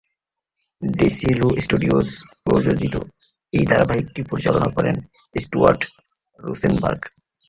Desilu 0.81 1.47
studios 1.63 2.07
প্রযোজিত 2.43 2.95
এই 3.53 3.65
ধারাবাহিকটি 3.65 4.21
পরিচালনা 4.23 4.69
করেন 4.75 4.95
স্টুয়ার্ট 5.35 5.81
রোসেনবার্গ। 6.39 7.01